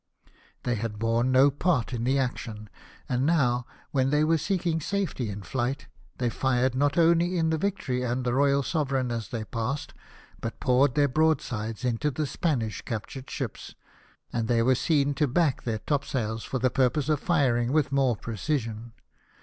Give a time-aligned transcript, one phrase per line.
[0.63, 2.71] They had borne no part in the action;
[3.07, 5.85] and now, when they were seeking safety in flight,
[6.17, 9.93] they fired not only into the Victory and Royal Sovereign as they passed,
[10.39, 13.75] but poured their broadsides into the Spanish captured ships;
[14.33, 17.91] and they were seen to back their top sails for the purpose of firing with
[17.91, 18.93] more precision.